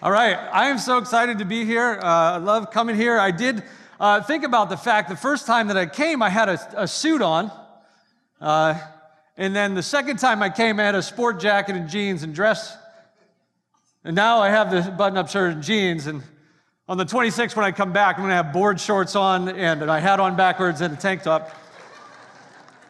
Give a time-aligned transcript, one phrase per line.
[0.00, 1.98] All right, I am so excited to be here.
[2.00, 3.18] Uh, I love coming here.
[3.18, 3.64] I did
[3.98, 6.86] uh, think about the fact the first time that I came, I had a, a
[6.86, 7.50] suit on.
[8.40, 8.78] Uh,
[9.36, 12.32] and then the second time I came, I had a sport jacket and jeans and
[12.32, 12.76] dress.
[14.04, 16.06] And now I have the button up shirt and jeans.
[16.06, 16.22] And
[16.88, 19.82] on the 26th, when I come back, I'm going to have board shorts on and
[19.82, 21.50] a hat on backwards and a tank top.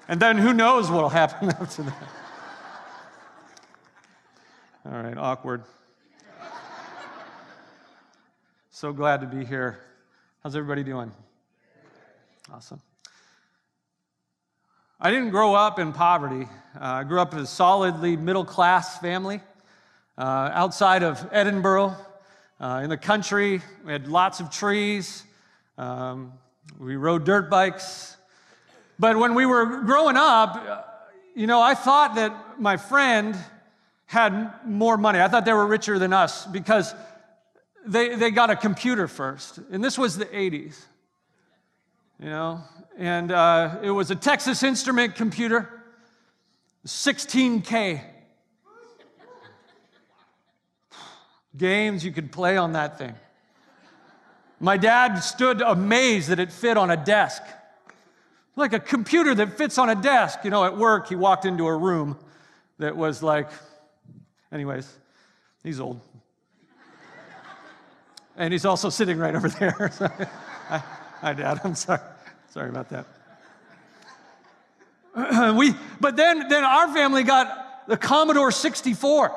[0.09, 2.09] And then who knows what will happen after that.
[4.85, 5.63] All right, awkward.
[8.80, 9.77] So glad to be here.
[10.45, 11.10] How's everybody doing?
[12.55, 12.80] Awesome.
[15.01, 16.45] I didn't grow up in poverty.
[16.77, 19.41] Uh, I grew up in a solidly middle class family
[20.16, 21.96] uh, outside of Edinboro
[22.60, 25.24] Uh, in the country, we had lots of trees.
[25.76, 26.34] Um,
[26.79, 28.16] we rode dirt bikes.
[28.96, 33.37] But when we were growing up, you know, I thought that my friend
[34.06, 35.20] had more money.
[35.20, 36.95] I thought they were richer than us because
[37.88, 39.59] they, they got a computer first.
[39.70, 40.79] And this was the 80s,
[42.21, 42.60] you know,
[42.99, 45.68] and uh, it was a Texas Instrument computer,
[46.87, 48.02] 16K.
[51.57, 53.15] Games you could play on that thing.
[54.60, 57.43] My dad stood amazed that it fit on a desk.
[58.54, 60.41] Like a computer that fits on a desk.
[60.45, 62.18] You know, at work, he walked into a room
[62.79, 63.48] that was like,
[64.53, 64.93] anyways,
[65.62, 66.00] he's old.
[68.39, 69.72] And he's also sitting right over there.
[71.21, 71.61] hi, Dad.
[71.65, 72.00] I'm sorry.
[72.50, 73.06] Sorry about that.
[75.56, 79.34] we, but then, then our family got the Commodore 64.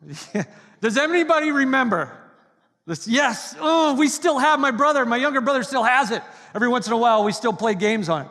[0.80, 2.16] Does anybody remember?
[2.86, 3.08] This?
[3.08, 3.56] Yes.
[3.58, 5.04] Oh, we still have my brother.
[5.04, 6.22] My younger brother still has it.
[6.54, 8.28] Every once in a while, we still play games on it.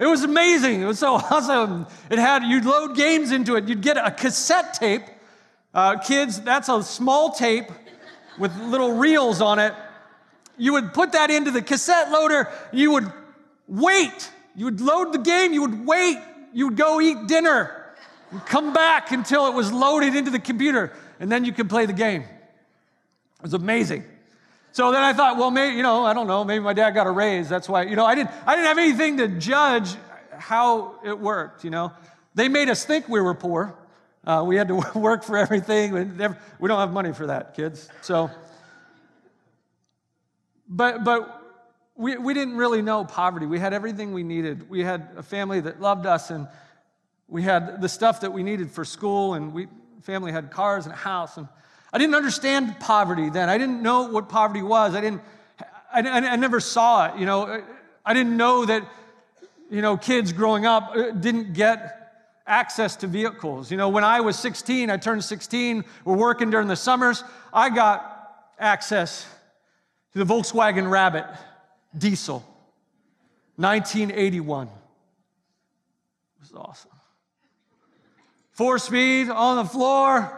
[0.00, 0.82] It was amazing.
[0.82, 1.86] It was so awesome.
[2.10, 3.68] It had you'd load games into it.
[3.68, 5.02] You'd get a cassette tape.
[5.72, 7.70] Uh, kids, that's a small tape
[8.40, 9.74] with little reels on it.
[10.58, 12.48] You would put that into the cassette loader.
[12.72, 13.12] You would
[13.68, 14.30] wait.
[14.56, 15.52] You would load the game.
[15.52, 16.18] You would wait.
[16.52, 17.76] You would go eat dinner.
[18.46, 21.92] come back until it was loaded into the computer, and then you could play the
[21.92, 22.22] game.
[22.22, 24.04] It was amazing.
[24.72, 27.06] So then I thought, well, maybe, you know, I don't know, maybe my dad got
[27.06, 27.48] a raise.
[27.48, 29.96] That's why, you know, I didn't, I didn't have anything to judge
[30.38, 31.92] how it worked, you know.
[32.34, 33.74] They made us think we were poor.
[34.24, 35.92] Uh, we had to work for everything.
[36.58, 37.88] We don't have money for that, kids.
[38.02, 38.30] So,
[40.68, 41.40] but, but
[41.96, 43.46] we, we didn't really know poverty.
[43.46, 44.68] We had everything we needed.
[44.68, 46.48] We had a family that loved us, and
[47.28, 49.68] we had the stuff that we needed for school, and we
[50.02, 51.36] family had cars and a house.
[51.36, 51.46] And
[51.92, 53.48] I didn't understand poverty then.
[53.48, 54.94] I didn't know what poverty was.
[54.94, 55.22] I didn't.
[55.92, 57.18] I, I, I never saw it.
[57.18, 57.62] You know,
[58.04, 58.84] I didn't know that.
[59.70, 61.99] You know, kids growing up uh, didn't get
[62.50, 63.70] access to vehicles.
[63.70, 67.22] You know, when I was 16, I turned 16, we're working during the summers,
[67.52, 69.24] I got access
[70.12, 71.26] to the Volkswagen Rabbit
[71.96, 72.44] diesel,
[73.56, 74.66] 1981.
[74.66, 74.72] It
[76.40, 76.90] was awesome.
[78.50, 80.36] Four speed on the floor,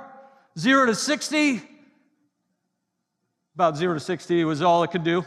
[0.58, 1.62] zero to 60.
[3.54, 5.24] About zero to 60 was all it could do.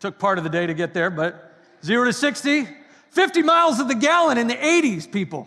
[0.00, 2.66] Took part of the day to get there, but zero to 60,
[3.12, 5.46] 50 miles of the gallon in the 80s, people.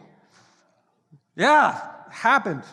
[1.36, 1.82] Yeah,
[2.12, 2.64] happened.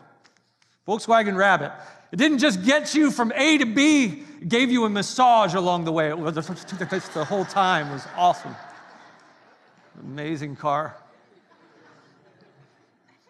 [0.87, 1.73] Volkswagen Rabbit.
[2.13, 5.85] It didn't just get you from A to B, it gave you a massage along
[5.85, 6.09] the way.
[6.09, 8.55] It was the whole time was awesome.
[10.01, 10.97] Amazing car.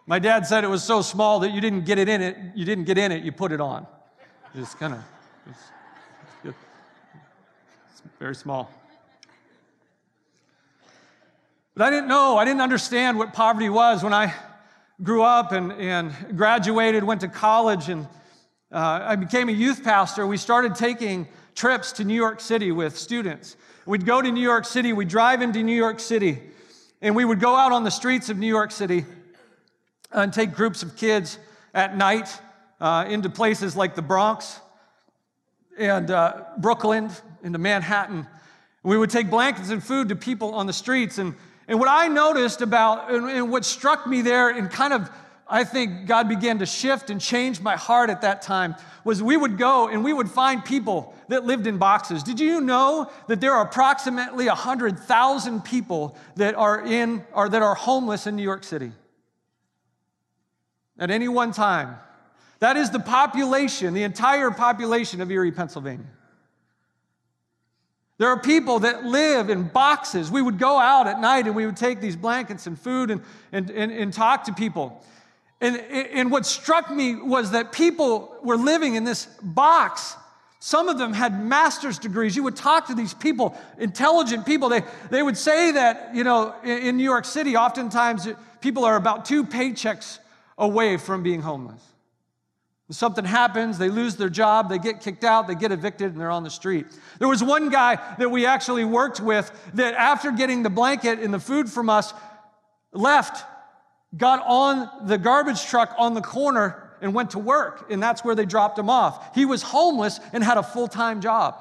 [0.06, 2.64] My dad said it was so small that you didn't get it in it, you
[2.64, 3.86] didn't get in it, you put it on.
[4.56, 5.04] Just kind of,
[6.44, 6.54] it's,
[8.18, 8.68] very small.
[11.74, 14.34] But I didn't know, I didn't understand what poverty was when I
[15.02, 18.06] grew up and, and graduated, went to college, and
[18.70, 20.26] uh, I became a youth pastor.
[20.26, 23.56] We started taking trips to New York City with students.
[23.86, 26.42] We'd go to New York City, we'd drive into New York City,
[27.00, 29.06] and we would go out on the streets of New York City
[30.10, 31.38] and take groups of kids
[31.72, 32.38] at night
[32.82, 34.60] uh, into places like the Bronx
[35.78, 37.08] and uh, Brooklyn,
[37.42, 38.26] into Manhattan.
[38.82, 41.34] We would take blankets and food to people on the streets, and
[41.68, 45.10] and what I noticed about, and, what struck me there, and kind of,
[45.48, 48.74] I think God began to shift and change my heart at that time,
[49.04, 52.22] was we would go and we would find people that lived in boxes.
[52.22, 57.74] Did you know that there are approximately 100,000 people that are in, or that are
[57.74, 58.92] homeless in New York City?
[60.98, 61.96] At any one time.
[62.60, 66.06] That is the population, the entire population of Erie, Pennsylvania.
[68.22, 70.30] There are people that live in boxes.
[70.30, 73.20] We would go out at night and we would take these blankets and food and,
[73.50, 75.04] and, and, and talk to people.
[75.60, 80.14] And, and what struck me was that people were living in this box.
[80.60, 82.36] Some of them had master's degrees.
[82.36, 84.68] You would talk to these people, intelligent people.
[84.68, 88.28] They, they would say that, you know, in, in New York City, oftentimes
[88.60, 90.20] people are about two paychecks
[90.56, 91.82] away from being homeless.
[92.92, 96.30] Something happens, they lose their job, they get kicked out, they get evicted, and they're
[96.30, 96.86] on the street.
[97.18, 101.32] There was one guy that we actually worked with that, after getting the blanket and
[101.32, 102.12] the food from us,
[102.92, 103.46] left,
[104.14, 108.34] got on the garbage truck on the corner, and went to work, and that's where
[108.34, 109.34] they dropped him off.
[109.34, 111.56] He was homeless and had a full time job.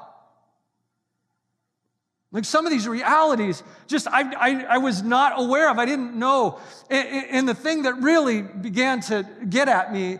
[2.30, 6.14] Like some of these realities, just I, I, I, was not aware of, I didn't
[6.14, 6.60] know.
[6.88, 10.18] And, and the thing that really began to get at me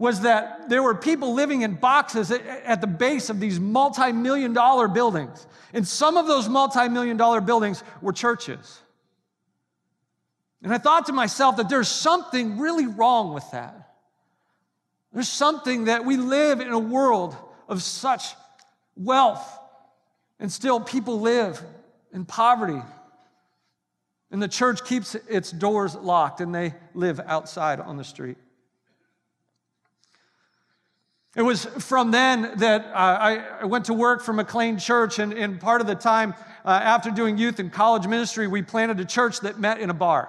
[0.00, 4.54] was that there were people living in boxes at the base of these multi million
[4.54, 5.46] dollar buildings.
[5.74, 8.80] And some of those multi million dollar buildings were churches.
[10.62, 13.90] And I thought to myself that there's something really wrong with that.
[15.12, 17.36] There's something that we live in a world
[17.68, 18.34] of such
[18.96, 19.58] wealth,
[20.38, 21.62] and still people live
[22.10, 22.80] in poverty.
[24.30, 28.38] And the church keeps its doors locked, and they live outside on the street.
[31.36, 35.60] It was from then that uh, I went to work for McLane Church, and, and
[35.60, 36.34] part of the time
[36.64, 39.94] uh, after doing youth and college ministry, we planted a church that met in a
[39.94, 40.28] bar.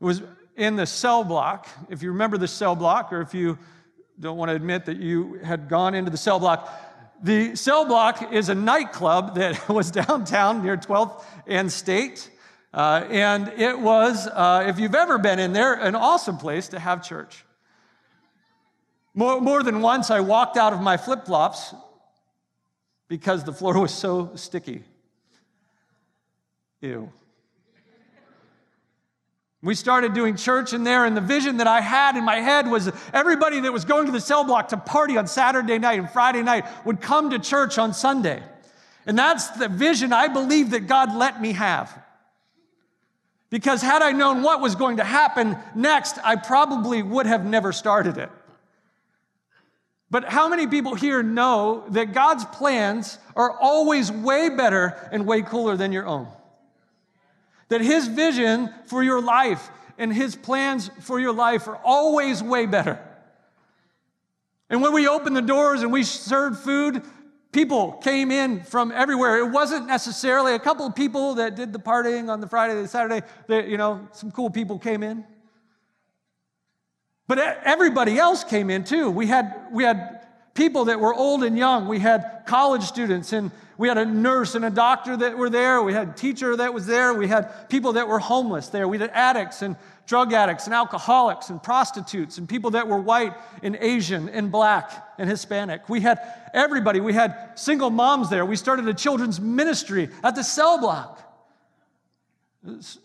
[0.00, 0.22] It was
[0.56, 1.68] in the cell block.
[1.88, 3.56] If you remember the cell block, or if you
[4.18, 6.72] don't want to admit that you had gone into the cell block,
[7.22, 12.30] the cell block is a nightclub that was downtown near 12th and State.
[12.72, 16.80] Uh, and it was, uh, if you've ever been in there, an awesome place to
[16.80, 17.43] have church.
[19.14, 21.72] More, more than once, I walked out of my flip flops
[23.08, 24.82] because the floor was so sticky.
[26.80, 27.10] Ew.
[29.62, 32.70] We started doing church in there, and the vision that I had in my head
[32.70, 36.10] was everybody that was going to the cell block to party on Saturday night and
[36.10, 38.42] Friday night would come to church on Sunday.
[39.06, 41.98] And that's the vision I believe that God let me have.
[43.48, 47.72] Because had I known what was going to happen next, I probably would have never
[47.72, 48.30] started it.
[50.14, 55.42] But how many people here know that God's plans are always way better and way
[55.42, 56.28] cooler than your own?
[57.66, 59.68] That His vision for your life
[59.98, 63.00] and His plans for your life are always way better.
[64.70, 67.02] And when we opened the doors and we served food,
[67.50, 69.38] people came in from everywhere.
[69.38, 72.86] It wasn't necessarily a couple of people that did the partying on the Friday, the
[72.86, 75.24] Saturday, that, you know, some cool people came in.
[77.26, 79.10] But everybody else came in too.
[79.10, 81.88] We had, we had people that were old and young.
[81.88, 85.82] We had college students, and we had a nurse and a doctor that were there.
[85.82, 87.14] We had a teacher that was there.
[87.14, 88.86] We had people that were homeless there.
[88.86, 89.76] We had addicts and
[90.06, 93.32] drug addicts and alcoholics and prostitutes and people that were white
[93.62, 95.88] and Asian and black and Hispanic.
[95.88, 96.18] We had
[96.52, 97.00] everybody.
[97.00, 98.44] We had single moms there.
[98.44, 101.20] We started a children's ministry at the cell block.
[102.66, 102.98] It's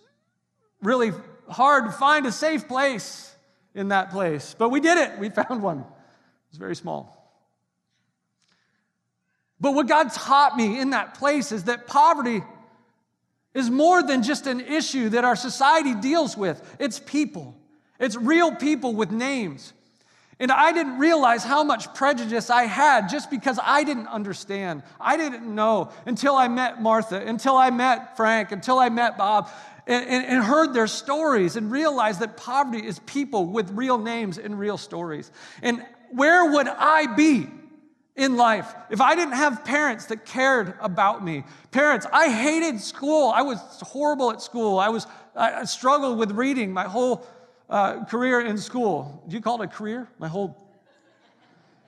[0.82, 1.14] really
[1.50, 3.29] hard to find a safe place
[3.74, 4.56] in that place.
[4.58, 5.20] But we did it.
[5.20, 5.80] We found one.
[5.80, 7.16] It was very small.
[9.60, 12.42] But what God taught me in that place is that poverty
[13.54, 16.62] is more than just an issue that our society deals with.
[16.80, 17.58] It's people,
[18.00, 19.74] it's real people with names.
[20.40, 24.84] And I didn't realize how much prejudice I had just because I didn't understand.
[25.00, 29.50] I didn't know until I met Martha, until I met Frank, until I met Bob
[29.86, 34.58] and, and, heard their stories and realized that poverty is people with real names and
[34.58, 35.32] real stories.
[35.64, 37.48] And where would I be
[38.16, 41.44] in life if I didn't have parents that cared about me?
[41.72, 43.30] Parents, I hated school.
[43.30, 44.78] I was horrible at school.
[44.80, 47.26] I was I struggled with reading my whole
[47.70, 49.24] uh, career in school.
[49.28, 50.08] Do you call it a career?
[50.18, 50.70] My whole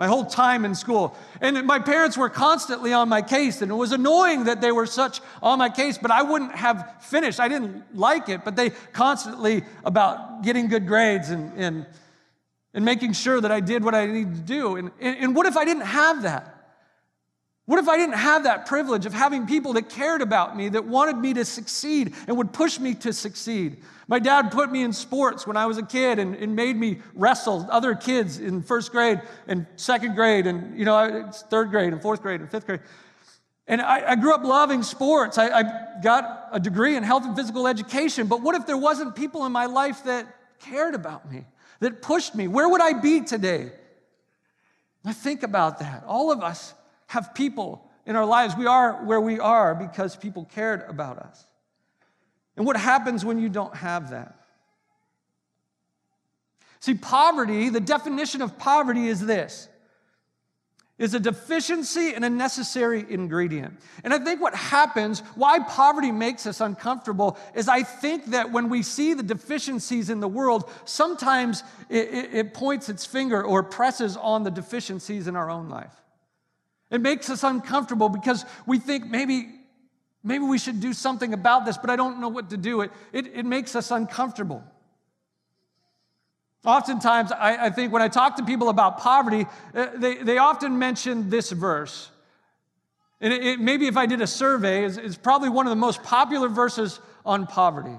[0.01, 1.15] my whole time in school.
[1.41, 4.87] And my parents were constantly on my case, and it was annoying that they were
[4.87, 7.39] such on my case, but I wouldn't have finished.
[7.39, 11.85] I didn't like it, but they constantly about getting good grades and, and,
[12.73, 14.75] and making sure that I did what I needed to do.
[14.75, 16.60] And, and, and what if I didn't have that?
[17.71, 20.83] What if I didn't have that privilege of having people that cared about me, that
[20.83, 23.77] wanted me to succeed and would push me to succeed?
[24.09, 26.99] My dad put me in sports when I was a kid and, and made me
[27.15, 32.01] wrestle other kids in first grade and second grade and, you know, third grade and
[32.01, 32.81] fourth grade and fifth grade.
[33.67, 35.37] And I, I grew up loving sports.
[35.37, 35.63] I, I
[36.03, 38.27] got a degree in health and physical education.
[38.27, 40.27] But what if there wasn't people in my life that
[40.59, 41.45] cared about me,
[41.79, 42.49] that pushed me?
[42.49, 43.71] Where would I be today?
[45.05, 46.03] I think about that.
[46.05, 46.73] All of us
[47.11, 48.55] have people in our lives.
[48.55, 51.45] We are where we are because people cared about us.
[52.55, 54.37] And what happens when you don't have that?
[56.79, 59.67] See, poverty, the definition of poverty is this
[60.97, 63.73] is a deficiency and a necessary ingredient.
[64.03, 68.69] And I think what happens, why poverty makes us uncomfortable, is I think that when
[68.69, 73.63] we see the deficiencies in the world, sometimes it, it, it points its finger or
[73.63, 75.95] presses on the deficiencies in our own life.
[76.91, 79.49] It makes us uncomfortable because we think maybe,
[80.23, 82.81] maybe we should do something about this, but I don't know what to do.
[82.81, 84.61] It, it, it makes us uncomfortable.
[86.65, 90.77] Oftentimes, I, I, think when I talk to people about poverty, uh, they, they often
[90.77, 92.09] mention this verse.
[93.19, 95.77] And it, it, maybe if I did a survey, it's, it's probably one of the
[95.77, 97.97] most popular verses on poverty.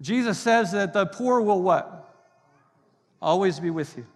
[0.00, 2.12] Jesus says that the poor will what?
[3.20, 4.06] Always be with you.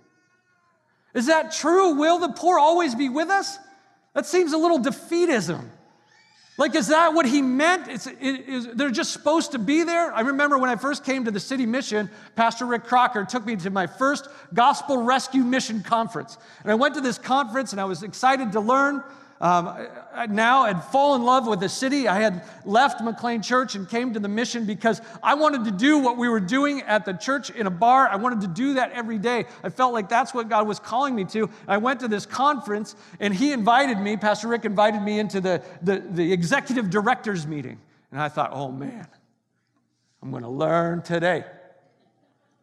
[1.15, 1.95] Is that true?
[1.95, 3.59] Will the poor always be with us?
[4.15, 5.65] That seems a little defeatism.
[6.57, 7.89] Like, is that what he meant?
[7.89, 10.13] It's, it, is, they're just supposed to be there?
[10.13, 13.57] I remember when I first came to the city mission, Pastor Rick Crocker took me
[13.57, 16.39] to my first gospel rescue mission conference.
[16.63, 19.03] And I went to this conference and I was excited to learn
[19.45, 19.77] um,
[20.31, 22.09] now I'd fallen in love with the city.
[22.09, 25.99] I had left McLane Church and came to the mission because I wanted to do
[25.99, 28.09] what we were doing at the church in a bar.
[28.09, 29.45] I wanted to do that every day.
[29.63, 31.51] I felt like that's what God was calling me to.
[31.69, 35.63] I went to this conference and he invited me, Pastor Rick invited me into the,
[35.83, 37.79] the, the executive director's meeting.
[38.13, 39.07] And I thought, oh man,
[40.23, 41.45] I'm going to learn today.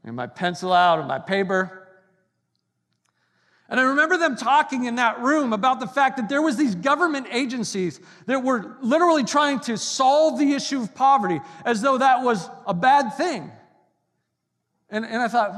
[0.03, 1.80] And my pencil out and my paper.
[3.71, 6.75] And I remember them talking in that room about the fact that there was these
[6.75, 12.21] government agencies that were literally trying to solve the issue of poverty as though that
[12.21, 13.49] was a bad thing.
[14.89, 15.55] And, and I thought,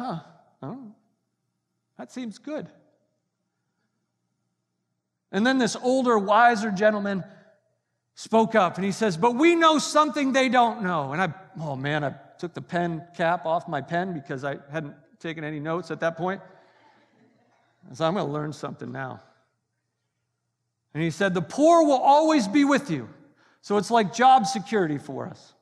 [0.62, 0.76] huh,
[1.98, 2.70] that seems good.
[5.32, 7.24] And then this older, wiser gentleman
[8.14, 11.14] spoke up and he says, But we know something they don't know.
[11.14, 14.94] And I, oh man, I took the pen cap off my pen because I hadn't
[15.20, 16.42] taken any notes at that point.
[17.92, 19.22] So I'm going to learn something now.
[20.94, 23.10] And he said, The poor will always be with you.
[23.62, 25.54] So it's like job security for us.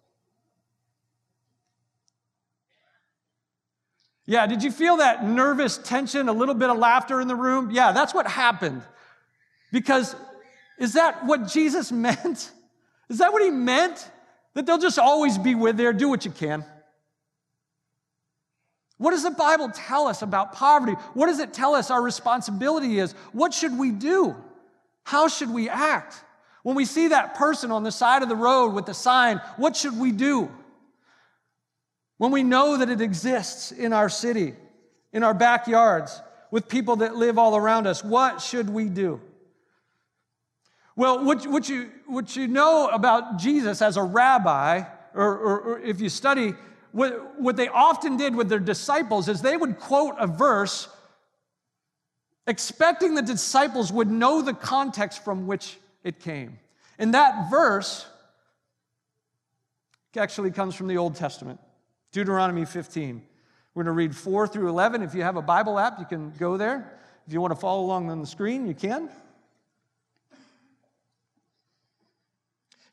[4.26, 7.72] Yeah, did you feel that nervous tension, a little bit of laughter in the room?
[7.72, 8.82] Yeah, that's what happened.
[9.72, 10.16] Because
[10.78, 12.52] is that what Jesus meant?
[13.10, 14.10] Is that what he meant?
[14.54, 16.66] That they'll just always be with there, do what you can.
[19.02, 20.92] What does the Bible tell us about poverty?
[21.16, 23.14] What does it tell us our responsibility is?
[23.32, 24.36] What should we do?
[25.04, 26.24] How should we act?
[26.62, 29.76] When we see that person on the side of the road with the sign, what
[29.76, 30.52] should we do?
[32.20, 34.54] When we know that it exists in our city,
[35.12, 39.20] in our backyards, with people that live all around us, what should we do?
[40.96, 44.84] Well, what, what, you, what you know about Jesus as a rabbi,
[45.16, 46.54] or, or, or if you study
[46.92, 50.90] what, what they often did with their disciples is they would quote a verse
[52.48, 56.60] expecting the disciples would know the context from which it came.
[57.00, 58.06] And that verse
[60.18, 61.60] actually comes from the Old Testament,
[62.12, 63.22] Deuteronomy 15.
[63.74, 65.02] We're going to read 4 through 11.
[65.02, 67.00] If you have a Bible app, you can go there.
[67.26, 69.10] If you want to follow along on the screen, you can.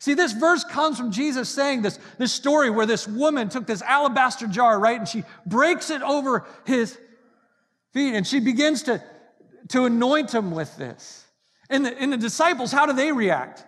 [0.01, 3.83] See, this verse comes from Jesus saying this, this story where this woman took this
[3.83, 6.97] alabaster jar, right, and she breaks it over his
[7.93, 9.03] feet and she begins to,
[9.69, 11.25] to anoint him with this.
[11.69, 13.65] And the, and the disciples, how do they react?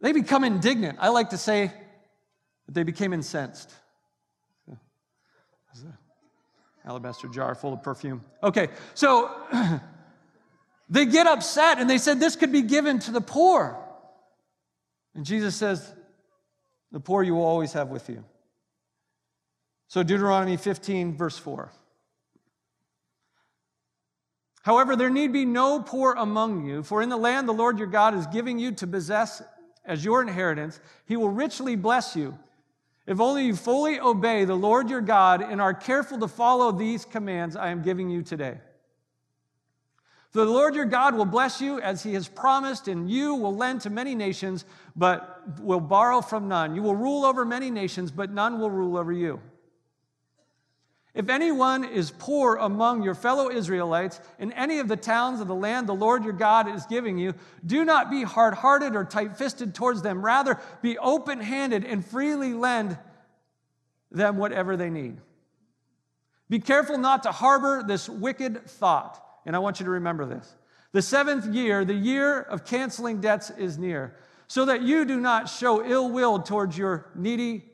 [0.00, 0.98] They become indignant.
[1.00, 1.72] I like to say
[2.66, 3.72] that they became incensed.
[6.84, 8.24] Alabaster jar full of perfume.
[8.42, 9.30] Okay, so
[10.88, 13.78] they get upset and they said this could be given to the poor.
[15.18, 15.92] And Jesus says,
[16.92, 18.22] The poor you will always have with you.
[19.88, 21.72] So, Deuteronomy 15, verse 4.
[24.62, 27.88] However, there need be no poor among you, for in the land the Lord your
[27.88, 29.42] God is giving you to possess
[29.84, 32.38] as your inheritance, he will richly bless you.
[33.04, 37.04] If only you fully obey the Lord your God and are careful to follow these
[37.04, 38.60] commands I am giving you today.
[40.38, 43.80] The Lord your God will bless you as he has promised, and you will lend
[43.80, 44.64] to many nations,
[44.94, 46.76] but will borrow from none.
[46.76, 49.40] You will rule over many nations, but none will rule over you.
[51.12, 55.56] If anyone is poor among your fellow Israelites in any of the towns of the
[55.56, 57.34] land the Lord your God is giving you,
[57.66, 60.24] do not be hard hearted or tight fisted towards them.
[60.24, 62.96] Rather, be open handed and freely lend
[64.12, 65.16] them whatever they need.
[66.48, 70.54] Be careful not to harbor this wicked thought and I want you to remember this.
[70.92, 74.14] The seventh year, the year of canceling debts, is near,
[74.46, 77.64] so that you do not show ill will towards your needy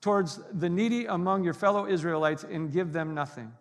[0.00, 3.52] towards the needy among your fellow Israelites and give them nothing.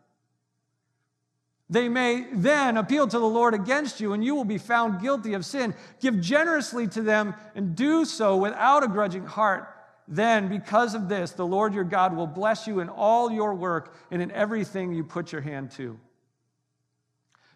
[1.69, 5.33] They may then appeal to the Lord against you, and you will be found guilty
[5.33, 5.75] of sin.
[5.99, 9.67] Give generously to them and do so without a grudging heart.
[10.07, 13.93] Then, because of this, the Lord your God will bless you in all your work
[14.09, 15.99] and in everything you put your hand to.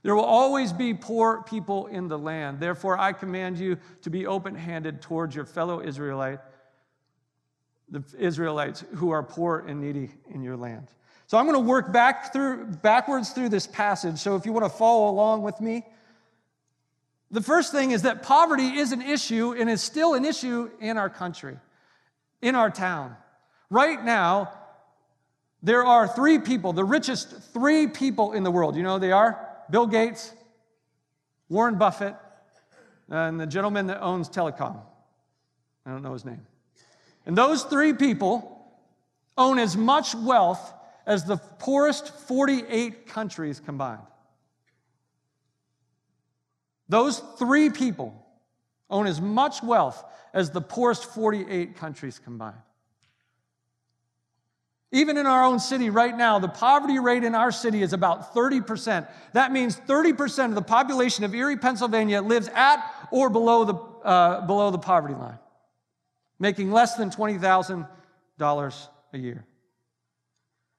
[0.04, 2.60] There will always be poor people in the land.
[2.60, 6.40] Therefore, I command you to be open handed towards your fellow Israelite,
[7.90, 10.88] the Israelites who are poor and needy in your land.
[11.28, 14.18] So I'm going to work back through, backwards through this passage.
[14.18, 15.86] So if you want to follow along with me,
[17.30, 20.98] the first thing is that poverty is an issue and is still an issue in
[20.98, 21.58] our country,
[22.42, 23.16] in our town.
[23.70, 24.52] Right now,
[25.64, 28.76] there are three people, the richest three people in the world.
[28.76, 29.48] You know who they are?
[29.72, 30.34] Bill Gates,
[31.50, 32.16] Warren Buffett,
[33.10, 34.80] and the gentleman that owns Telecom.
[35.86, 36.46] I don't know his name.
[37.26, 38.72] And those three people
[39.38, 40.74] own as much wealth
[41.06, 44.02] as the poorest 48 countries combined.
[46.90, 48.14] Those three people
[48.90, 52.58] own as much wealth as the poorest 48 countries combined.
[54.92, 58.36] Even in our own city right now, the poverty rate in our city is about
[58.36, 59.08] 30%.
[59.32, 64.46] That means 30% of the population of Erie, Pennsylvania lives at or below the, uh,
[64.46, 65.40] below the poverty line,
[66.40, 69.46] making less than $20,000 a year.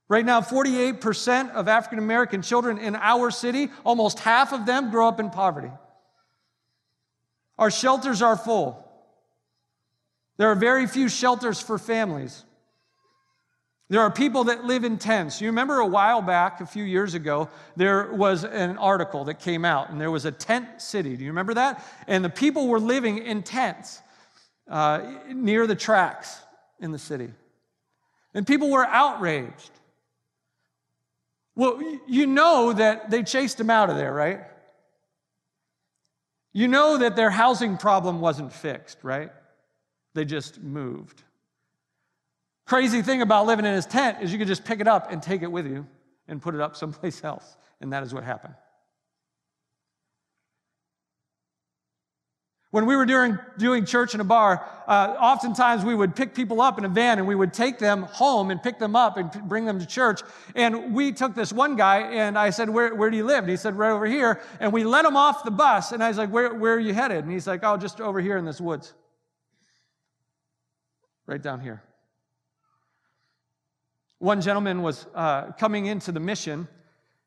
[0.09, 5.09] Right now, 48% of African American children in our city, almost half of them grow
[5.09, 5.71] up in poverty.
[7.59, 8.87] Our shelters are full.
[10.37, 12.45] There are very few shelters for families.
[13.93, 15.39] There are people that live in tents.
[15.43, 19.67] You remember a while back, a few years ago, there was an article that came
[19.67, 21.15] out, and there was a tent city.
[21.15, 21.85] Do you remember that?
[22.07, 24.01] And the people were living in tents
[24.67, 26.41] uh, near the tracks
[26.81, 27.29] in the city.
[28.33, 29.73] And people were outraged.
[31.55, 34.41] Well, you know that they chased them out of there, right?
[36.55, 39.31] You know that their housing problem wasn't fixed, right?
[40.15, 41.25] They just moved.
[42.67, 45.23] Crazy thing about living in his tent is you could just pick it up and
[45.23, 45.87] take it with you
[46.29, 47.57] and put it up someplace else.
[47.81, 48.55] And that is what happened.
[52.73, 56.63] When we were doing, doing church in a bar, uh, oftentimes we would pick people
[56.63, 59.31] up in a van and we would take them home and pick them up and
[59.31, 60.23] p- bring them to church.
[60.55, 63.41] And we took this one guy and I said, where, where do you live?
[63.41, 64.41] And he said, right over here.
[64.59, 65.93] And we let him off the bus.
[65.93, 67.25] And I was like, where, where are you headed?
[67.25, 68.95] And he's like, oh, just over here in this woods.
[71.27, 71.83] Right down here.
[74.23, 76.69] One gentleman was uh, coming into the mission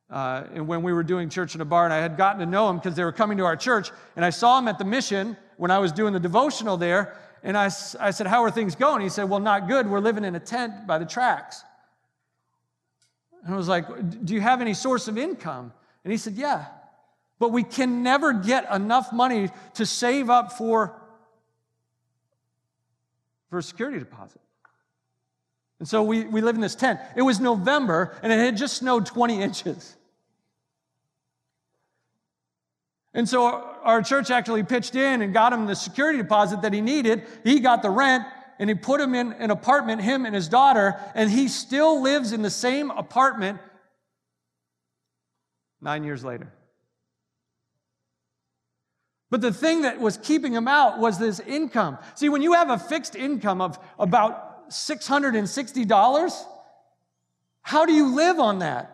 [0.09, 2.45] uh, and when we were doing church in a bar, and I had gotten to
[2.45, 4.85] know him because they were coming to our church, and I saw him at the
[4.85, 7.65] mission when I was doing the devotional there, and I,
[7.99, 9.01] I said, How are things going?
[9.01, 9.89] He said, Well, not good.
[9.89, 11.65] We're living in a tent by the tracks.
[13.43, 15.73] And I was like, Do you have any source of income?
[16.05, 16.63] And he said, Yeah.
[17.39, 20.95] But we can never get enough money to save up for,
[23.49, 24.39] for a security deposit.
[25.79, 26.99] And so we, we live in this tent.
[27.15, 29.95] It was November and it had just snowed 20 inches.
[33.13, 33.45] And so
[33.83, 37.23] our church actually pitched in and got him the security deposit that he needed.
[37.43, 38.25] He got the rent
[38.59, 42.31] and he put him in an apartment, him and his daughter, and he still lives
[42.31, 43.59] in the same apartment
[45.81, 46.51] nine years later.
[49.29, 51.97] But the thing that was keeping him out was this income.
[52.15, 56.45] See, when you have a fixed income of about $660?
[57.61, 58.91] How do you live on that?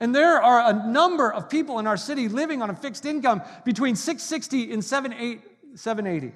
[0.00, 3.42] And there are a number of people in our city living on a fixed income
[3.64, 6.32] between 660 and 780.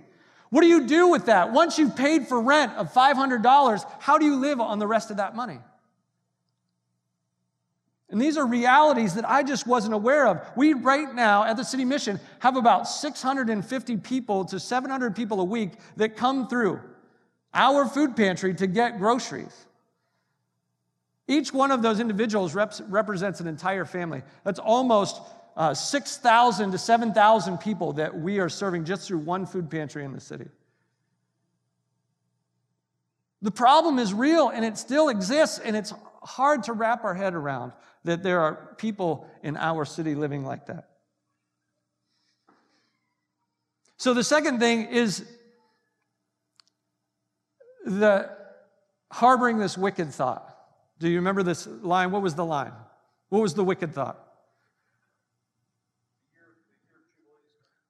[0.51, 1.53] What do you do with that?
[1.53, 5.16] Once you've paid for rent of $500, how do you live on the rest of
[5.16, 5.59] that money?
[8.09, 10.40] And these are realities that I just wasn't aware of.
[10.57, 15.44] We, right now, at the City Mission, have about 650 people to 700 people a
[15.44, 16.81] week that come through
[17.55, 19.67] our food pantry to get groceries.
[21.29, 24.23] Each one of those individuals represents an entire family.
[24.45, 25.21] That's almost
[25.57, 30.13] uh, 6,000 to 7,000 people that we are serving just through one food pantry in
[30.13, 30.47] the city.
[33.43, 37.35] The problem is real and it still exists, and it's hard to wrap our head
[37.35, 37.73] around
[38.05, 40.89] that there are people in our city living like that.
[43.99, 45.25] So, the second thing is
[47.87, 48.29] the
[49.11, 50.53] harboring this wicked thought.
[50.99, 52.11] Do you remember this line?
[52.11, 52.72] What was the line?
[53.29, 54.18] What was the wicked thought?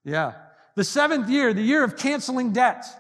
[0.05, 0.35] Yeah.
[0.75, 2.93] The seventh year, the year of canceling debts.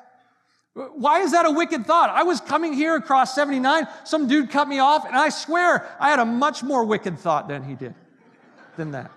[0.75, 2.11] Why is that a wicked thought?
[2.11, 6.11] I was coming here across 79, some dude cut me off, and I swear I
[6.11, 7.95] had a much more wicked thought than he did,
[8.77, 9.11] than that.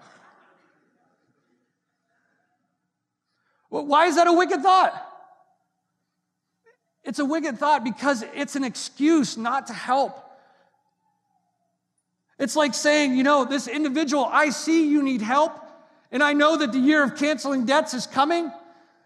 [3.70, 5.09] Why is that a wicked thought?
[7.04, 10.26] It's a wicked thought because it's an excuse not to help.
[12.38, 15.54] It's like saying, you know, this individual, I see you need help,
[16.12, 18.52] and I know that the year of canceling debts is coming,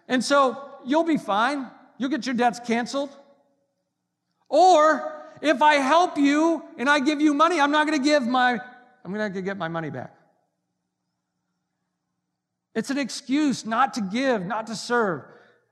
[0.08, 1.68] and so you'll be fine.
[1.98, 3.10] You'll get your debts canceled.
[4.50, 8.26] Or if I help you and I give you money, I'm not going to give
[8.26, 8.60] my,
[9.04, 10.16] I'm going to get my money back.
[12.76, 15.24] It's an excuse not to give, not to serve.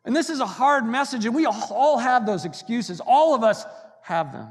[0.03, 2.99] And this is a hard message, and we all have those excuses.
[3.05, 3.65] All of us
[4.01, 4.47] have them.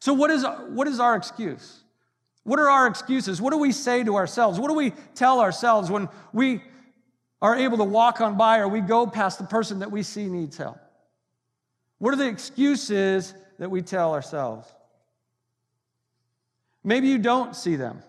[0.00, 1.84] So, what is, what is our excuse?
[2.42, 3.40] What are our excuses?
[3.40, 4.58] What do we say to ourselves?
[4.58, 6.62] What do we tell ourselves when we
[7.40, 10.26] are able to walk on by or we go past the person that we see
[10.26, 10.78] needs help?
[11.98, 14.68] What are the excuses that we tell ourselves?
[16.82, 18.02] Maybe you don't see them.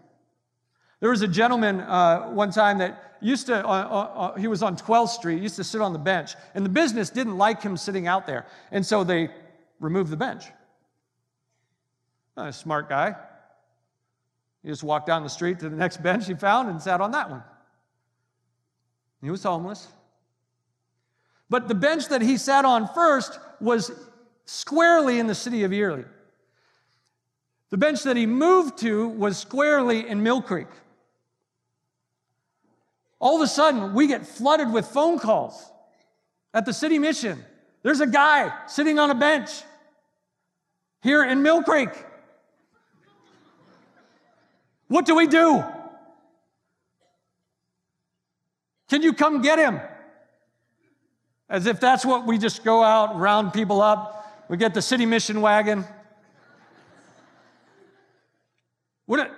[1.05, 3.73] There was a gentleman uh, one time that used to, uh, uh,
[4.33, 7.11] uh he was on 12th Street, used to sit on the bench, and the business
[7.11, 8.47] didn't like him sitting out there.
[8.71, 9.29] And so they
[9.79, 10.45] removed the bench.
[12.37, 13.15] A smart guy.
[14.63, 17.11] He just walked down the street to the next bench he found and sat on
[17.11, 17.43] that one.
[19.21, 19.87] He was homeless.
[21.51, 23.91] But the bench that he sat on first was
[24.45, 26.05] squarely in the city of Erie.
[27.69, 30.65] The bench that he moved to was squarely in Mill Creek.
[33.25, 35.71] All of a sudden, we get flooded with phone calls
[36.53, 37.43] at the city mission.
[37.81, 39.49] There's a guy sitting on a bench
[41.01, 41.89] here in Mill Creek.
[44.89, 45.63] What do we do?
[48.91, 49.81] Can you come get him?
[51.49, 54.45] As if that's what we just go out, round people up.
[54.49, 55.83] We get the city mission wagon.
[59.07, 59.31] What it,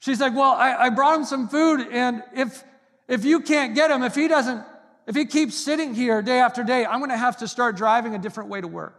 [0.00, 2.64] she's like, Well, I, I brought him some food, and if
[3.08, 4.64] if you can't get him, if he doesn't,
[5.06, 8.18] if he keeps sitting here day after day, I'm gonna have to start driving a
[8.18, 8.96] different way to work.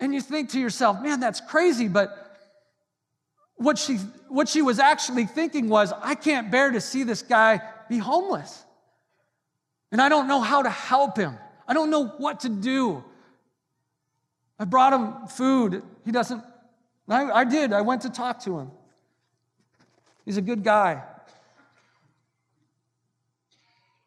[0.00, 2.36] And you think to yourself, man, that's crazy, but
[3.56, 3.96] what she,
[4.28, 8.62] what she was actually thinking was, I can't bear to see this guy be homeless.
[9.90, 11.38] And I don't know how to help him.
[11.66, 13.02] I don't know what to do.
[14.58, 15.82] I brought him food.
[16.04, 16.42] He doesn't,
[17.08, 17.72] I, I did.
[17.72, 18.70] I went to talk to him.
[20.24, 21.02] He's a good guy.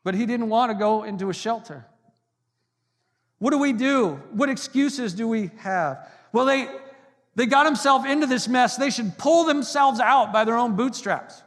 [0.03, 1.85] But he didn't want to go into a shelter.
[3.39, 4.21] What do we do?
[4.31, 6.09] What excuses do we have?
[6.31, 6.69] Well, they,
[7.35, 8.77] they got themselves into this mess.
[8.77, 11.43] They should pull themselves out by their own bootstraps.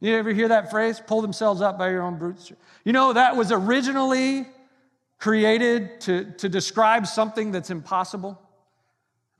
[0.00, 1.00] You ever hear that phrase?
[1.04, 2.60] Pull themselves up by your own bootstraps.
[2.84, 4.46] You know, that was originally
[5.22, 8.36] created to, to describe something that's impossible.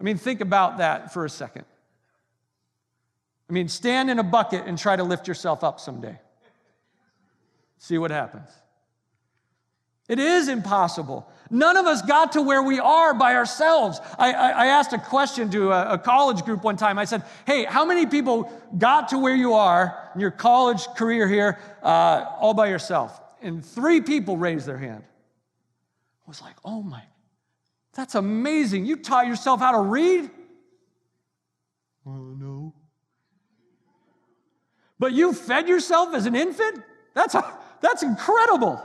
[0.01, 1.65] I mean, think about that for a second.
[3.51, 6.21] I mean, stand in a bucket and try to lift yourself up someday.
[7.79, 8.49] See what happens.
[10.09, 11.29] It is impossible.
[11.51, 14.01] None of us got to where we are by ourselves.
[14.21, 16.97] I, I, I asked a question to a, a, college group one time.
[16.97, 21.27] I said, Hey, how many people got to where you are in your college career
[21.27, 23.21] here uh, all by yourself?
[23.41, 25.03] And three people raised their hand.
[26.27, 27.03] I was like, Oh my,
[27.95, 28.87] that's amazing.
[28.87, 30.31] You taught yourself how to read?
[32.07, 32.75] Oh, no.
[34.99, 36.83] But you fed yourself as an infant?
[37.15, 37.37] That's,
[37.81, 38.81] that's incredible.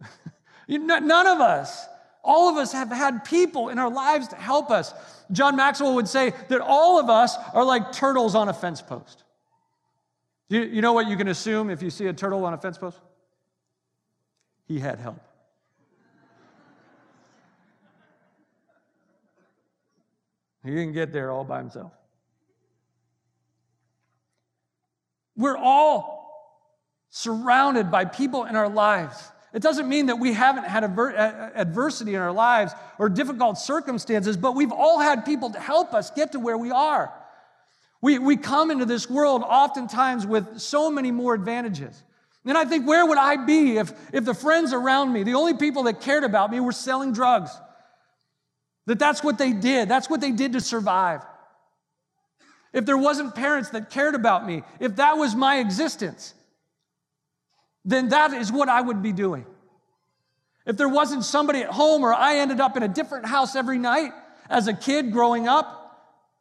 [0.68, 1.86] None of us,
[2.22, 4.92] all of us have had people in our lives to help us.
[5.32, 9.24] John Maxwell would say that all of us are like turtles on a fence post.
[10.48, 12.76] You, you know what you can assume if you see a turtle on a fence
[12.76, 12.98] post?
[14.66, 15.20] He had help.
[20.64, 21.92] He didn't get there all by himself.
[25.36, 26.18] We're all
[27.08, 32.20] surrounded by people in our lives it doesn't mean that we haven't had adversity in
[32.20, 36.40] our lives or difficult circumstances, but we've all had people to help us get to
[36.40, 37.12] where we are.
[38.00, 42.00] We, we come into this world oftentimes with so many more advantages.
[42.44, 45.54] And I think, where would I be if, if the friends around me, the only
[45.54, 47.50] people that cared about me, were selling drugs?
[48.86, 51.22] That that's what they did, that's what they did to survive.
[52.72, 56.34] If there wasn't parents that cared about me, if that was my existence,
[57.84, 59.44] then that is what I would be doing.
[60.66, 63.78] If there wasn't somebody at home or I ended up in a different house every
[63.78, 64.12] night
[64.48, 65.76] as a kid growing up,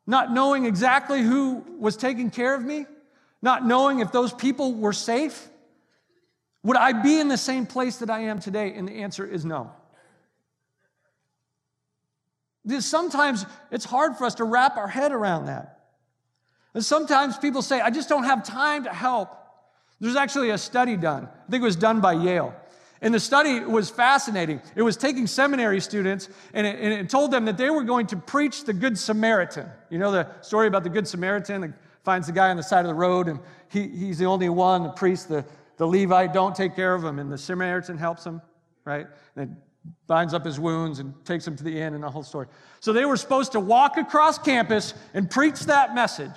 [0.06, 2.86] not knowing exactly who was taking care of me,
[3.41, 5.47] not knowing if those people were safe?
[6.63, 8.73] Would I be in the same place that I am today?
[8.73, 9.71] And the answer is no.
[12.79, 15.79] Sometimes it's hard for us to wrap our head around that.
[16.73, 19.35] And sometimes people say, I just don't have time to help.
[19.99, 21.25] There's actually a study done.
[21.25, 22.53] I think it was done by Yale.
[23.01, 24.61] And the study was fascinating.
[24.75, 28.07] It was taking seminary students and it, and it, told them that they were going
[28.07, 29.67] to preach the Good Samaritan.
[29.89, 31.71] You know the story about the Good Samaritan that
[32.03, 34.83] finds the guy on the side of the road and he, he's the only one,
[34.83, 35.45] the priest, the,
[35.77, 38.41] the Levite don't take care of him, and the Samaritan helps him,
[38.83, 39.07] right?
[39.35, 39.55] And
[40.07, 42.47] binds up his wounds and takes him to the inn and the whole story.
[42.79, 46.35] So they were supposed to walk across campus and preach that message.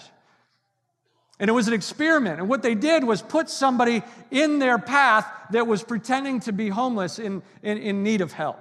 [1.41, 2.39] And it was an experiment.
[2.39, 6.69] And what they did was put somebody in their path that was pretending to be
[6.69, 8.61] homeless in, in, in need of help.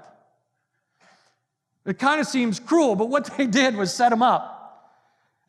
[1.85, 4.57] It kind of seems cruel, but what they did was set them up.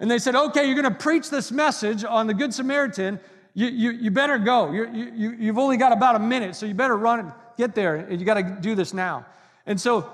[0.01, 3.21] And they said, okay, you're going to preach this message on the Good Samaritan.
[3.55, 4.73] You, you, you better go.
[4.73, 8.11] you you, you've only got about a minute, so you better run get there.
[8.11, 9.27] You got to do this now.
[9.67, 10.11] And so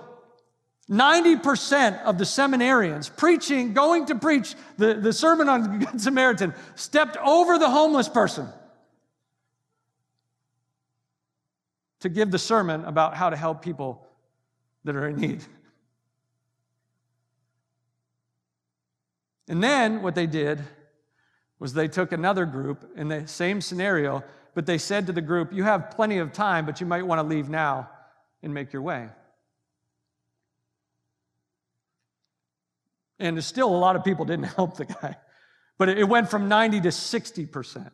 [0.91, 7.17] 90% of the seminarians preaching, going to preach the, the sermon on Good Samaritan, stepped
[7.19, 8.49] over the homeless person
[12.01, 14.07] to give the sermon about how to help people
[14.85, 15.45] that are in need.
[19.49, 20.63] And then what they did
[21.59, 24.23] was they took another group in the same scenario,
[24.55, 27.21] but they said to the group, You have plenty of time, but you might want
[27.21, 27.91] to leave now
[28.43, 29.09] and make your way.
[33.19, 35.17] And still a lot of people didn't help the guy.
[35.77, 37.91] But it went from 90 to 60%.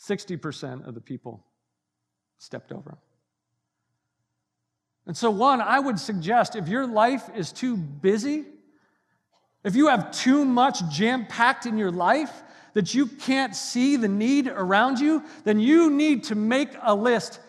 [0.00, 1.44] 60% of the people
[2.38, 2.98] stepped over.
[5.06, 8.44] And so, one, I would suggest if your life is too busy,
[9.62, 12.42] if you have too much jam packed in your life
[12.74, 17.40] that you can't see the need around you, then you need to make a list,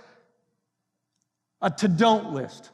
[1.62, 2.70] a to don't list.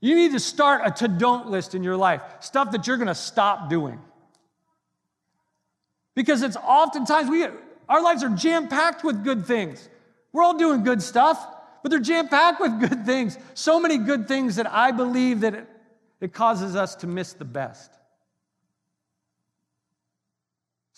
[0.00, 3.08] You need to start a to don't list in your life, stuff that you're going
[3.08, 3.98] to stop doing.
[6.14, 7.46] Because it's oftentimes we
[7.88, 9.88] our lives are jam packed with good things.
[10.32, 11.44] We're all doing good stuff,
[11.82, 13.36] but they're jam packed with good things.
[13.54, 15.68] So many good things that I believe that it,
[16.20, 17.97] it causes us to miss the best.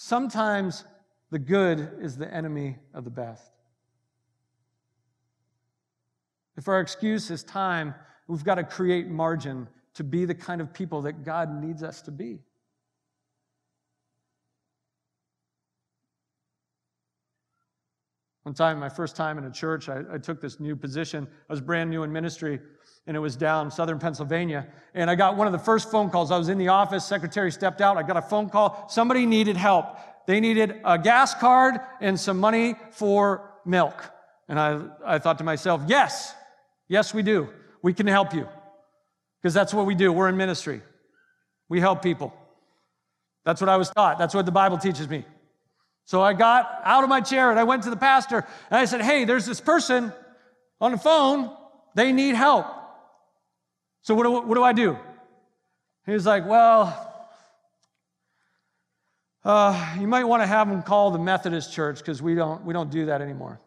[0.03, 0.85] Sometimes
[1.31, 3.53] the good is the enemy of the best.
[6.57, 7.95] If our excuse is time,
[8.31, 12.01] We've got to create margin to be the kind of people that God needs us
[12.03, 12.39] to be.
[18.45, 21.27] One time, my first time in a church, I, I, took this new position.
[21.49, 22.61] I was brand new in ministry,
[23.11, 24.69] and it was down southern Pennsylvania.
[24.95, 26.31] And I got one of the first phone calls.
[26.31, 27.97] I was in the office, secretary stepped out.
[27.97, 28.87] I got a phone call.
[28.89, 29.97] Somebody needed help.
[30.29, 34.01] They needed a gas card and some money for milk.
[34.49, 36.33] And I, I thought to myself, yes,
[36.87, 37.49] yes, we do
[37.83, 38.47] we can help you.
[39.43, 40.13] Because that's what we do.
[40.13, 40.81] We're in ministry,
[41.69, 42.33] we help people.
[43.45, 44.19] That's what I was taught.
[44.21, 45.25] That's what the Bible teaches me.
[46.05, 48.85] So I got out of my chair and I went to the pastor and I
[48.85, 50.13] said, Hey, there's this person
[50.81, 51.51] on the phone.
[51.97, 52.67] They need help.
[54.03, 54.99] So what do, what do I do?
[56.07, 57.07] He was like, Well,
[59.45, 62.73] uh, you might want to have them call the Methodist church because we don't, we
[62.73, 63.61] don't do that anymore.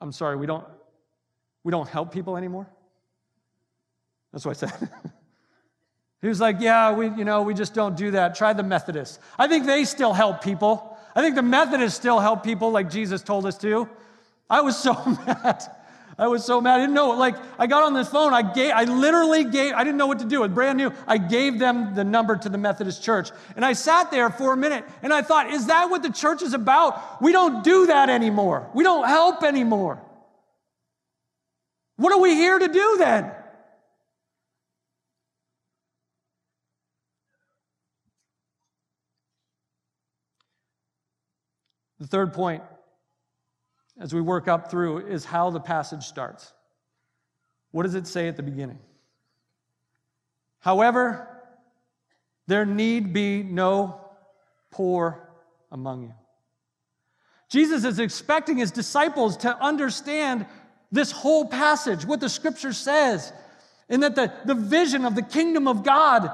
[0.00, 0.64] I'm sorry, we don't,
[1.62, 2.66] we don't help people anymore?
[4.32, 4.90] That's what I said.
[6.22, 8.34] he was like, Yeah, we, you know, we just don't do that.
[8.34, 9.20] Try the Methodists.
[9.38, 10.91] I think they still help people.
[11.14, 13.88] I think the Methodists still help people like Jesus told us to.
[14.48, 14.94] I was so
[15.26, 15.62] mad.
[16.18, 16.76] I was so mad.
[16.76, 17.10] I didn't know.
[17.10, 18.34] Like, I got on this phone.
[18.34, 20.36] I gave, I literally gave, I didn't know what to do.
[20.36, 20.92] It was brand new.
[21.06, 23.30] I gave them the number to the Methodist church.
[23.56, 26.42] And I sat there for a minute and I thought, is that what the church
[26.42, 27.22] is about?
[27.22, 28.68] We don't do that anymore.
[28.74, 30.02] We don't help anymore.
[31.96, 33.32] What are we here to do then?
[42.01, 42.62] The third point
[43.98, 46.52] as we work up through is how the passage starts.
[47.70, 48.78] What does it say at the beginning?
[50.60, 51.26] However,
[52.46, 53.98] there need be no
[54.70, 55.26] poor
[55.70, 56.14] among you.
[57.48, 60.44] Jesus is expecting his disciples to understand
[60.90, 63.32] this whole passage, what the scripture says,
[63.88, 66.30] and that the, the vision of the kingdom of God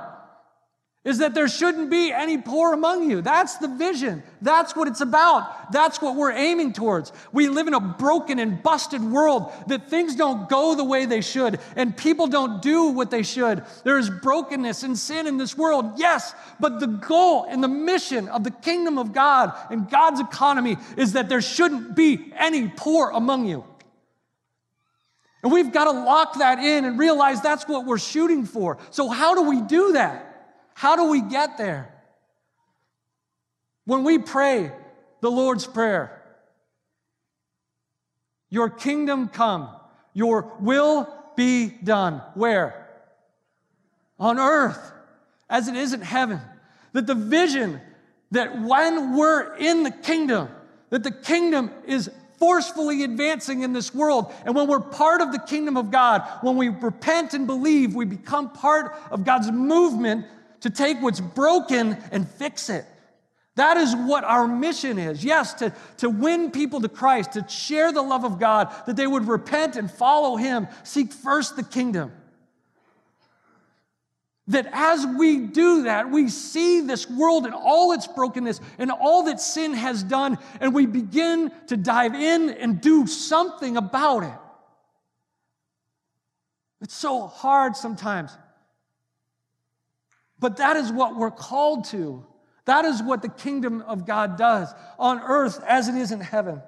[1.08, 3.22] is that there shouldn't be any poor among you.
[3.22, 4.22] That's the vision.
[4.42, 5.72] That's what it's about.
[5.72, 7.14] That's what we're aiming towards.
[7.32, 11.22] We live in a broken and busted world that things don't go the way they
[11.22, 13.64] should and people don't do what they should.
[13.84, 18.28] There is brokenness and sin in this world, yes, but the goal and the mission
[18.28, 23.08] of the kingdom of God and God's economy is that there shouldn't be any poor
[23.14, 23.64] among you.
[25.42, 28.76] And we've got to lock that in and realize that's what we're shooting for.
[28.90, 30.27] So, how do we do that?
[30.78, 31.92] How do we get there?
[33.84, 34.70] When we pray
[35.20, 36.22] the Lord's Prayer,
[38.48, 39.70] Your kingdom come,
[40.14, 42.22] Your will be done.
[42.34, 42.88] Where?
[44.20, 44.92] On earth,
[45.50, 46.40] as it is in heaven.
[46.92, 47.80] That the vision
[48.30, 50.48] that when we're in the kingdom,
[50.90, 54.32] that the kingdom is forcefully advancing in this world.
[54.44, 58.04] And when we're part of the kingdom of God, when we repent and believe, we
[58.04, 60.24] become part of God's movement
[60.60, 62.84] to take what's broken and fix it.
[63.58, 65.24] That is what our mission is.
[65.24, 69.06] Yes, to, to win people to Christ, to share the love of God, that they
[69.06, 72.12] would repent and follow Him, seek first the kingdom.
[74.46, 79.24] That as we do that, we see this world and all its brokenness and all
[79.24, 84.38] that sin has done, and we begin to dive in and do something about it.
[86.80, 88.30] It's so hard sometimes.
[90.40, 92.24] But that is what we're called to.
[92.64, 96.60] That is what the kingdom of God does on earth as it is in heaven.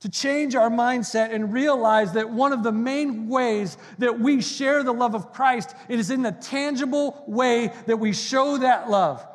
[0.00, 4.82] To change our mindset and realize that one of the main ways that we share
[4.82, 9.26] the love of Christ it is in the tangible way that we show that love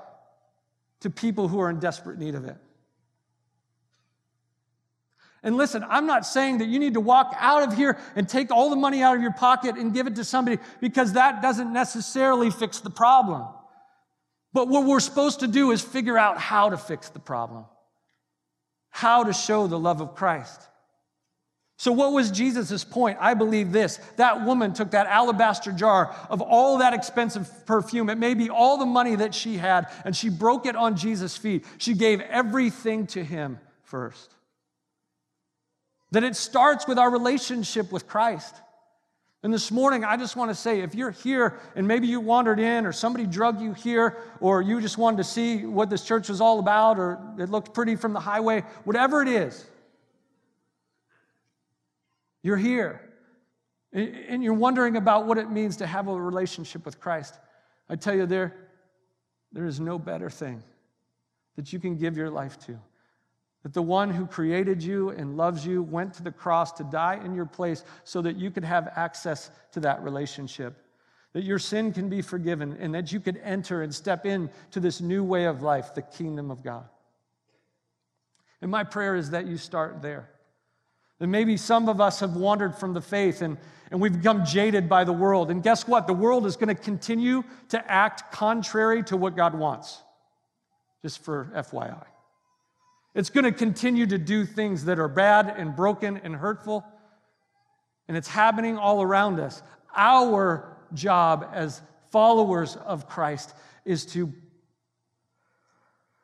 [0.99, 2.57] to people who are in desperate need of it.
[5.47, 8.51] And listen, I'm not saying that you need to walk out of here and take
[8.51, 11.71] all the money out of your pocket and give it to somebody because that doesn't
[11.71, 13.47] necessarily fix the problem.
[14.51, 17.63] But what we're supposed to do is figure out how to fix the problem,
[18.89, 20.61] how to show the love of Christ.
[21.77, 23.17] So, what was Jesus' point?
[23.21, 24.01] I believe this.
[24.17, 28.09] That woman took that alabaster jar of all that expensive perfume.
[28.09, 31.37] It may be all the money that she had, and she broke it on Jesus'
[31.37, 31.63] feet.
[31.77, 34.33] She gave everything to him first.
[36.11, 38.55] That it starts with our relationship with Christ.
[39.43, 42.59] And this morning, I just want to say if you're here and maybe you wandered
[42.59, 46.29] in or somebody drug you here or you just wanted to see what this church
[46.29, 49.65] was all about or it looked pretty from the highway, whatever it is,
[52.41, 53.01] you're here
[53.93, 57.35] and you're wondering about what it means to have a relationship with Christ.
[57.89, 58.55] I tell you, there,
[59.51, 60.63] there is no better thing
[61.55, 62.79] that you can give your life to
[63.67, 67.19] that the one who created you and loves you went to the cross to die
[67.25, 70.81] in your place so that you could have access to that relationship,
[71.33, 74.79] that your sin can be forgiven, and that you could enter and step in to
[74.79, 76.85] this new way of life, the kingdom of God.
[78.61, 80.29] And my prayer is that you start there.
[81.19, 83.57] That maybe some of us have wandered from the faith and,
[83.91, 85.51] and we've become jaded by the world.
[85.51, 86.07] And guess what?
[86.07, 90.01] The world is going to continue to act contrary to what God wants.
[91.01, 92.05] Just for FYI.
[93.17, 96.85] It's going to continue to do things that are bad and broken and hurtful.
[98.07, 99.63] And it's happening all around us.
[99.95, 104.31] Our job as followers of Christ is to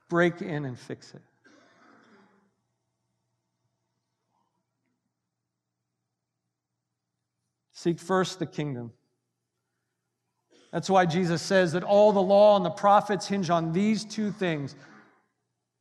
[0.08, 1.22] break in and fix it.
[7.72, 8.92] Seek first the kingdom.
[10.72, 14.30] That's why Jesus says that all the law and the prophets hinge on these two
[14.30, 14.76] things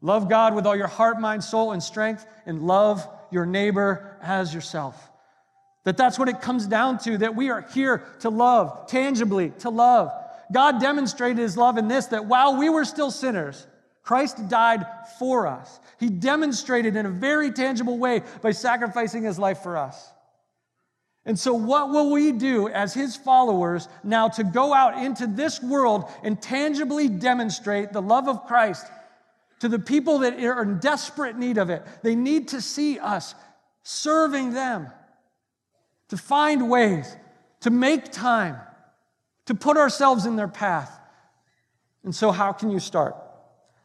[0.03, 4.53] Love God with all your heart, mind, soul, and strength, and love your neighbor as
[4.53, 5.11] yourself.
[5.85, 9.71] That that's what it comes down to, that we are here to love, tangibly to
[9.71, 10.13] love.
[10.53, 13.67] God demonstrated his love in this that while we were still sinners,
[14.03, 14.85] Christ died
[15.21, 15.81] for us.
[16.01, 20.11] He demonstrated in a very tangible way by sacrificing his life for us.
[21.25, 25.63] And so, what will we do as his followers now to go out into this
[25.63, 28.85] world and tangibly demonstrate the love of Christ
[29.63, 31.87] to the people that are in desperate need of it.
[32.03, 33.33] They need to see us
[33.85, 34.89] serving them,
[36.09, 37.17] to find ways,
[37.61, 38.57] to make time,
[39.47, 40.99] to put ourselves in their path.
[42.03, 43.15] And so, how can you start?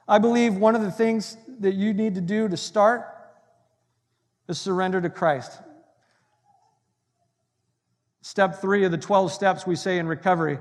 [0.08, 3.06] I believe one of the things that you need to do to start
[4.48, 5.60] is surrender to Christ.
[8.24, 10.58] Step three of the 12 steps we say in recovery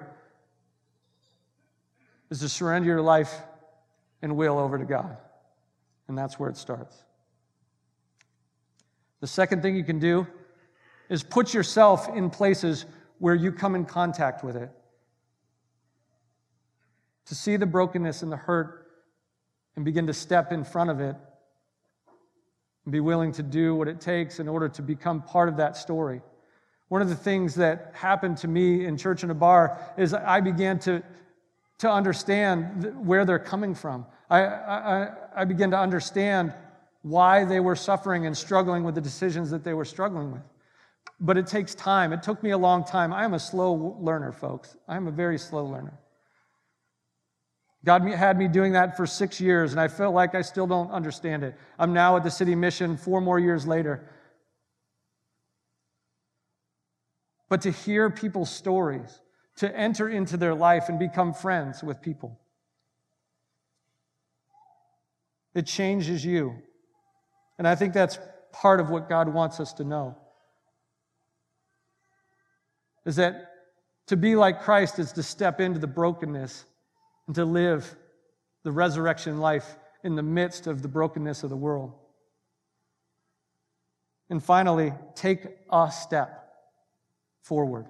[2.28, 3.32] is to surrender your life
[4.22, 5.16] and will over to God.
[6.08, 6.96] And that's where it starts.
[9.20, 10.26] The second thing you can do
[11.08, 12.84] is put yourself in places
[13.18, 14.70] where you come in contact with it.
[17.26, 18.86] to see the brokenness and the hurt
[19.74, 21.16] and begin to step in front of it
[22.84, 25.76] and be willing to do what it takes in order to become part of that
[25.76, 26.22] story.
[26.88, 30.40] One of the things that happened to me in Church in a Bar is I
[30.40, 31.02] began to,
[31.78, 34.06] to understand where they're coming from.
[34.30, 36.52] I, I, I began to understand
[37.02, 40.42] why they were suffering and struggling with the decisions that they were struggling with.
[41.20, 42.12] But it takes time.
[42.12, 43.12] It took me a long time.
[43.12, 44.76] I am a slow learner, folks.
[44.88, 45.98] I am a very slow learner.
[47.84, 50.90] God had me doing that for six years, and I felt like I still don't
[50.90, 51.54] understand it.
[51.78, 54.10] I'm now at the city mission four more years later.
[57.48, 59.20] But to hear people's stories,
[59.56, 62.38] to enter into their life and become friends with people,
[65.54, 66.54] it changes you.
[67.58, 68.18] And I think that's
[68.52, 70.16] part of what God wants us to know.
[73.06, 73.52] Is that
[74.08, 76.64] to be like Christ is to step into the brokenness
[77.26, 77.96] and to live
[78.62, 81.92] the resurrection life in the midst of the brokenness of the world.
[84.28, 86.52] And finally, take a step
[87.42, 87.86] forward.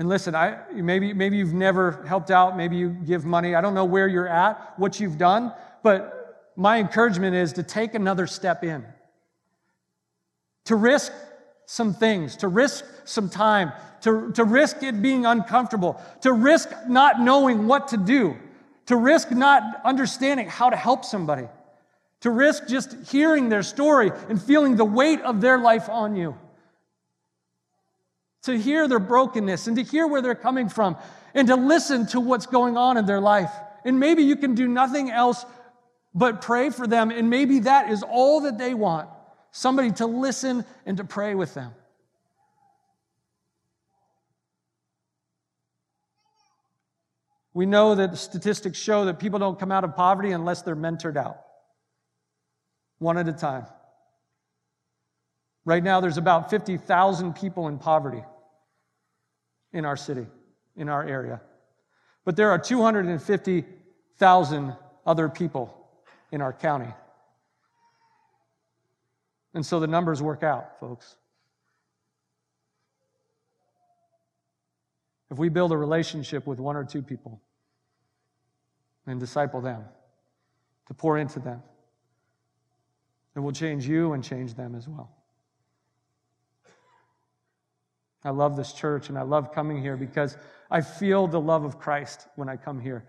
[0.00, 3.54] And listen, I, maybe, maybe you've never helped out, maybe you give money.
[3.54, 7.94] I don't know where you're at, what you've done, but my encouragement is to take
[7.94, 8.82] another step in.
[10.64, 11.12] To risk
[11.66, 17.20] some things, to risk some time, to, to risk it being uncomfortable, to risk not
[17.20, 18.38] knowing what to do,
[18.86, 21.46] to risk not understanding how to help somebody,
[22.22, 26.38] to risk just hearing their story and feeling the weight of their life on you,
[28.42, 30.96] to hear their brokenness and to hear where they're coming from
[31.34, 33.52] and to listen to what's going on in their life.
[33.84, 35.44] And maybe you can do nothing else
[36.14, 39.08] but pray for them, and maybe that is all that they want
[39.52, 41.72] somebody to listen and to pray with them.
[47.52, 51.16] We know that statistics show that people don't come out of poverty unless they're mentored
[51.16, 51.38] out,
[52.98, 53.66] one at a time.
[55.64, 58.22] Right now, there's about 50,000 people in poverty
[59.72, 60.26] in our city,
[60.76, 61.40] in our area.
[62.24, 65.76] But there are 250,000 other people
[66.32, 66.92] in our county.
[69.54, 71.16] And so the numbers work out, folks.
[75.30, 77.40] If we build a relationship with one or two people
[79.06, 79.84] and disciple them,
[80.86, 81.62] to pour into them,
[83.36, 85.19] it will change you and change them as well.
[88.24, 90.36] I love this church and I love coming here because
[90.70, 93.04] I feel the love of Christ when I come here.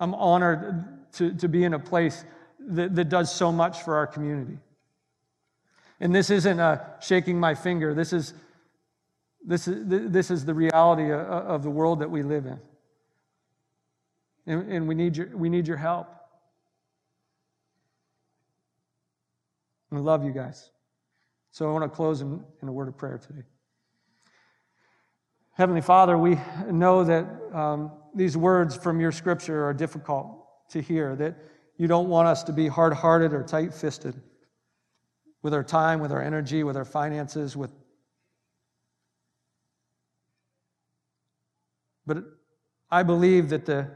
[0.00, 2.24] I'm honored to, to be in a place
[2.58, 4.58] that, that does so much for our community.
[6.00, 7.94] And this isn't a shaking my finger.
[7.94, 8.34] This is,
[9.44, 12.58] this is, this is the reality uh, uh, of the world that we live in.
[14.46, 16.08] And, and we, need your, we need your help.
[19.90, 20.70] We love you guys.
[21.50, 23.42] So I want to close in, in a word of prayer today.
[25.52, 26.38] Heavenly Father, we
[26.70, 31.36] know that um, these words from your scripture are difficult to hear, that
[31.76, 34.14] you don't want us to be hard hearted or tight fisted
[35.42, 37.70] with our time, with our energy, with our finances, with
[42.06, 42.24] But
[42.90, 43.88] I believe that the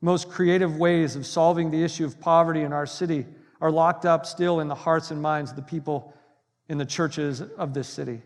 [0.00, 3.24] most creative ways of solving the issue of poverty in our city
[3.60, 6.12] are locked up still in the hearts and minds of the people
[6.68, 8.20] in the churches of this city.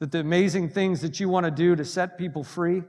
[0.00, 2.82] That the amazing things that you want to do to set people free,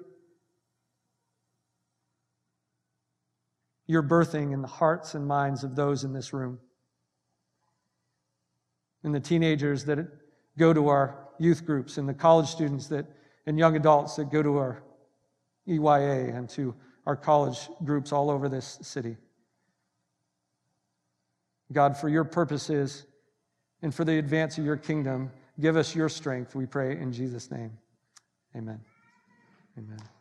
[3.88, 6.60] you're birthing in the hearts and minds of those in this room
[9.06, 10.00] and the teenagers that
[10.58, 13.06] go to our youth groups, and the college students that,
[13.46, 14.82] and young adults that go to our
[15.68, 16.74] EYA and to
[17.06, 19.16] our college groups all over this city.
[21.72, 23.06] God, for your purposes
[23.82, 27.52] and for the advance of your kingdom, give us your strength, we pray in Jesus'
[27.52, 27.72] name.
[28.56, 28.80] Amen.
[29.78, 30.15] Amen.